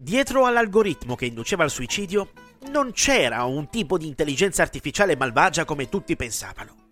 [0.00, 2.30] Dietro all'algoritmo che induceva al suicidio
[2.70, 6.86] non c'era un tipo di intelligenza artificiale malvagia come tutti pensavano.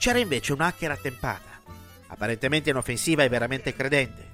[0.00, 1.60] C'era invece un hacker attempata,
[2.08, 4.30] apparentemente inoffensiva e veramente credente,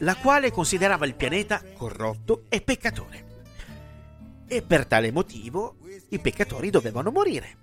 [0.00, 3.24] la quale considerava il pianeta corrotto e peccatore.
[4.46, 5.76] E per tale motivo
[6.10, 7.56] i peccatori dovevano morire.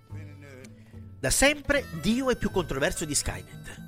[1.20, 3.82] Da sempre Dio è più controverso di Skynet.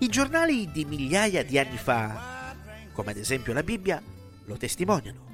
[0.00, 2.52] I giornali di migliaia di anni fa,
[2.92, 4.02] come ad esempio la Bibbia,
[4.44, 5.32] lo testimoniano.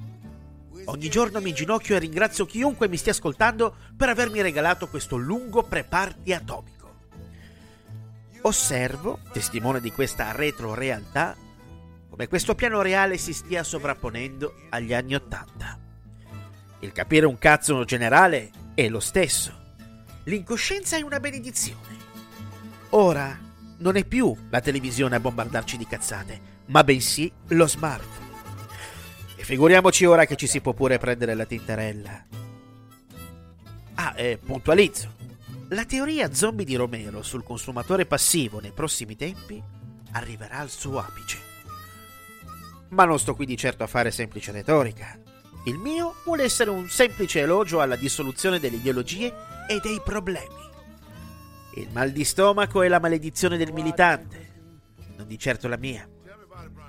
[0.86, 5.62] Ogni giorno mi inginocchio e ringrazio chiunque mi stia ascoltando per avermi regalato questo lungo
[5.62, 6.78] preparti atomico.
[8.42, 11.36] Osservo, testimone di questa retro-realtà,
[12.08, 15.78] come questo piano reale si stia sovrapponendo agli anni Ottanta.
[16.80, 19.58] Il capire un cazzo generale è lo stesso.
[20.24, 21.98] L'incoscienza è una benedizione.
[22.90, 23.38] Ora
[23.78, 28.29] non è più la televisione a bombardarci di cazzate, ma bensì lo smartphone.
[29.40, 32.26] E figuriamoci ora che ci si può pure prendere la tintarella.
[33.94, 35.14] Ah, e puntualizzo.
[35.70, 39.58] La teoria zombie di Romero sul consumatore passivo nei prossimi tempi
[40.10, 41.38] arriverà al suo apice.
[42.90, 45.18] Ma non sto qui di certo a fare semplice retorica.
[45.64, 49.32] Il mio vuole essere un semplice elogio alla dissoluzione delle ideologie
[49.66, 50.68] e dei problemi.
[51.76, 54.52] Il mal di stomaco è la maledizione del militante,
[55.16, 56.06] non di certo la mia.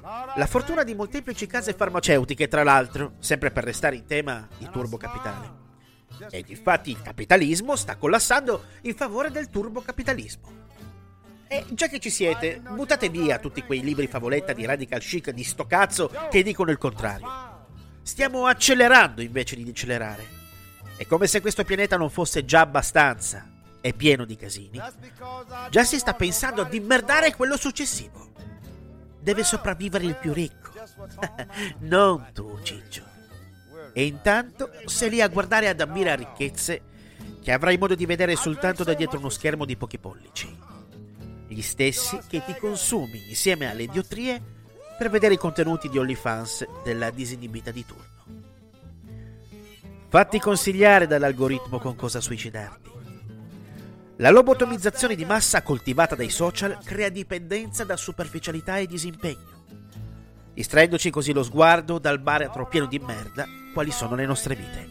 [0.02, 5.59] La fortuna di molteplici case farmaceutiche, tra l'altro, sempre per restare in tema di turbocapitale.
[6.31, 10.59] Ed infatti il capitalismo sta collassando in favore del turbocapitalismo.
[11.47, 15.44] E già che ci siete, buttate via tutti quei libri favoletta di radical chic di
[15.44, 17.67] sto cazzo che dicono il contrario.
[18.02, 20.39] Stiamo accelerando invece di decelerare.
[20.95, 23.47] È come se questo pianeta non fosse già abbastanza.
[23.79, 24.81] È pieno di casini.
[25.69, 28.29] Già si sta pensando di merdare quello successivo
[29.22, 30.72] deve sopravvivere il più ricco.
[31.80, 33.03] non tu, Ciccio.
[33.94, 36.81] E intanto sei lì a guardare ad ammirare ricchezze
[37.41, 40.57] che avrai modo di vedere soltanto da dietro uno schermo di pochi pollici.
[41.47, 44.41] Gli stessi che ti consumi insieme alle idiottrie
[44.97, 48.09] per vedere i contenuti di OnlyFans della disinibita di turno.
[50.07, 52.91] Fatti consigliare dall'algoritmo con cosa suicidarti.
[54.22, 59.66] La lobotomizzazione di massa coltivata dai social crea dipendenza da superficialità e disimpegno,
[60.54, 64.90] distraendoci così lo sguardo dal baratro pieno di merda quali sono le nostre vite.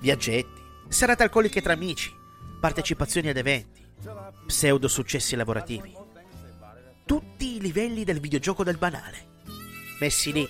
[0.00, 2.12] Viaggetti, serate alcoliche tra amici,
[2.58, 3.86] partecipazioni ad eventi,
[4.44, 5.96] pseudo successi lavorativi.
[7.04, 9.28] Tutti i livelli del videogioco del banale,
[10.00, 10.48] messi lì,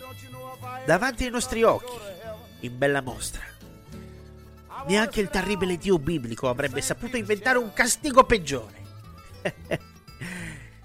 [0.86, 1.98] davanti ai nostri occhi,
[2.60, 3.42] in bella mostra.
[4.86, 8.78] Neanche il terribile Dio biblico avrebbe saputo inventare un castigo peggiore.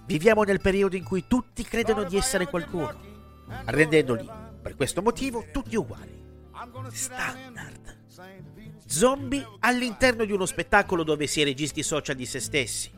[0.06, 2.94] Viviamo nel periodo in cui tutti credono di essere qualcuno,
[3.66, 4.30] rendendoli,
[4.62, 6.24] per questo motivo, tutti uguali.
[6.92, 8.04] Standard.
[8.86, 12.92] Zombie all'interno di uno spettacolo dove si è registi social di se stessi,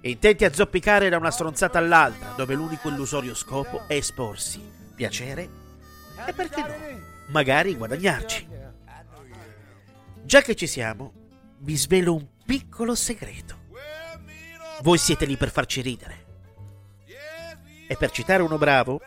[0.00, 4.60] intenti a zoppicare da una stronzata all'altra, dove l'unico illusorio scopo è esporsi,
[4.94, 5.48] piacere
[6.26, 8.51] e perché no, magari guadagnarci.
[10.32, 11.12] Già che ci siamo,
[11.58, 13.64] vi svelo un piccolo segreto.
[14.80, 16.24] Voi siete lì per farci ridere.
[17.86, 19.02] E per citare uno bravo,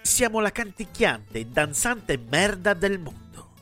[0.00, 3.52] siamo la canticchiante e danzante merda del mondo.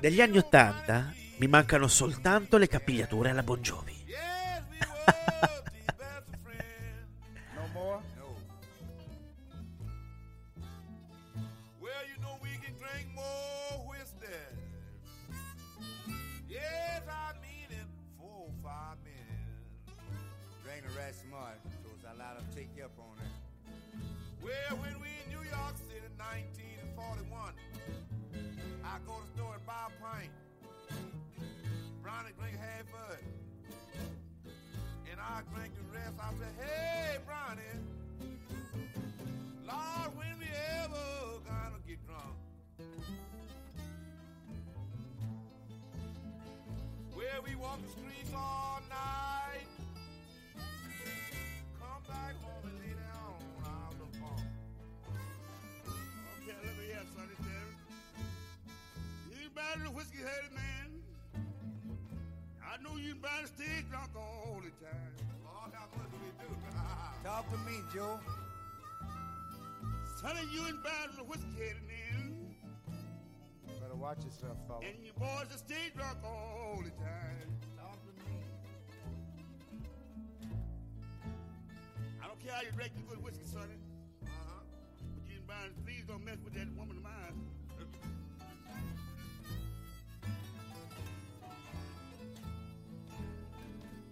[0.00, 3.44] Negli anni Ottanta mi mancano soltanto le capigliature alla
[16.48, 17.86] Yes, I mean it.
[18.18, 19.52] Four or five minutes.
[20.64, 23.32] Drain the rest smart, so it's a lot of take you up on it.
[24.40, 26.16] Well, when we in New York City in
[26.96, 27.52] 1941,
[28.80, 30.32] I go to the store and buy a pint.
[32.00, 33.24] Brownie drink half of it.
[35.12, 36.16] And I drink the rest.
[36.16, 37.76] I say, hey, Brownie,
[47.48, 49.68] we walk the streets all night.
[51.78, 54.40] Come back home and lay down on little bunk.
[56.42, 57.74] Okay, look here, Sonny Terry.
[59.40, 61.00] You better than whiskey headed man.
[62.60, 65.12] I know you better stay drunk all the time.
[65.44, 66.52] Lord, how much do we do?
[67.24, 68.20] Talk to me, Joe.
[70.20, 72.27] Sonny, you ain't better than whiskey headed man.
[73.98, 74.80] Better watch yourself, fella.
[74.80, 77.48] And your boys will stay drunk all the time.
[77.76, 78.38] Talk to me.
[82.22, 83.74] I don't care how you drink your good whiskey, Sonny.
[84.24, 84.62] Uh-huh.
[85.14, 87.12] But you ain't bound to gonna mess with that woman of mine.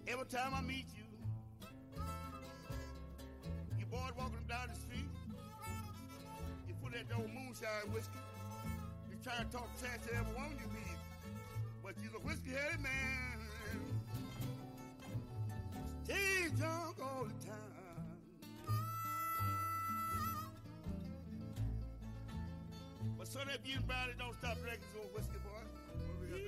[0.07, 1.03] Every time I meet you,
[3.77, 5.09] you boys walking down the street,
[6.67, 8.36] you put that old moonshine whiskey, you
[9.27, 10.99] try to talk trash to every woman you meet,
[11.83, 13.43] but you're a whiskey-headed man.
[16.05, 18.05] Stay drunk all the time.
[23.17, 25.59] But so that you and don't stop drinking so whiskey, boy.
[26.07, 26.43] What we gonna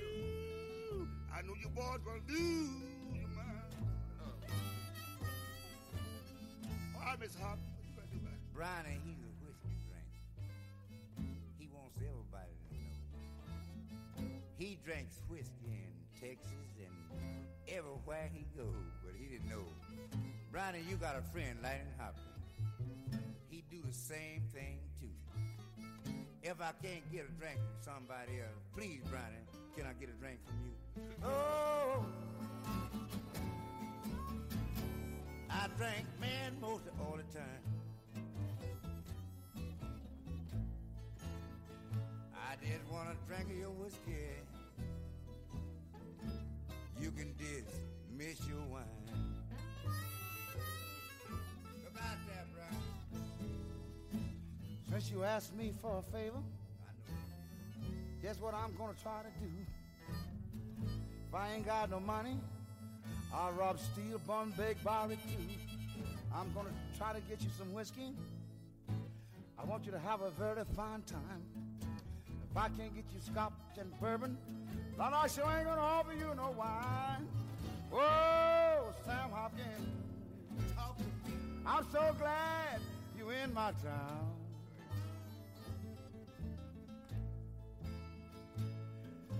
[0.90, 1.08] do?
[1.36, 2.70] I know you boys gonna lose
[3.12, 3.76] your mind.
[4.22, 4.32] All
[6.96, 7.04] oh.
[7.04, 8.54] right, oh, Miss Hop, what you gonna do about it?
[8.54, 9.09] Brownie,
[14.90, 16.90] drinks whiskey in Texas and
[17.68, 19.62] everywhere he goes, but he didn't know.
[20.50, 22.26] Brownie, you got a friend, Lightning Hopkins.
[23.48, 25.06] He do the same thing too.
[26.42, 29.46] If I can't get a drink from somebody else, please, Brownie,
[29.76, 30.72] can I get a drink from you?
[31.24, 32.04] Oh,
[35.48, 37.62] I drink man most all the time.
[42.34, 44.49] I just want a drink of your whiskey.
[47.10, 48.84] You can dismiss your wine.
[51.82, 52.02] Goodbye,
[52.54, 52.82] Brown.
[54.90, 57.16] Since you asked me for a favor, I know.
[58.22, 59.50] guess what I'm gonna try to do?
[61.28, 62.36] If I ain't got no money,
[63.34, 65.56] I'll rob, steal, bum, beg, barbecue.
[66.32, 68.12] I'm gonna try to get you some whiskey.
[69.58, 71.42] I want you to have a very fine time.
[72.50, 74.36] If I can't get you scotch and bourbon,
[74.98, 77.28] then I sure ain't gonna offer you no wine.
[77.92, 79.88] Whoa, Sam Hopkins,
[80.76, 81.36] Talk to me.
[81.64, 82.80] I'm so glad
[83.16, 84.30] you in my town.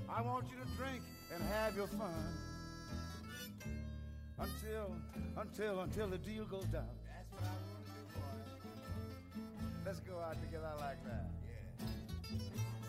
[0.09, 1.03] I want you to drink
[1.35, 2.11] and have your fun
[4.39, 4.95] until,
[5.37, 6.87] until, until the deal goes down.
[7.07, 8.03] That's what I want to do,
[9.35, 9.87] boy.
[9.87, 11.31] Let's go out together like that.
[12.31, 12.80] Yeah.